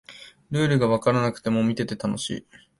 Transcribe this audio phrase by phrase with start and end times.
[0.49, 2.47] ルールがわからなくても見てて楽しい